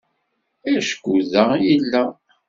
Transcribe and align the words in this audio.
Acku 0.75 1.13
da 1.31 1.45
i 1.61 1.71
yella. 1.75 2.03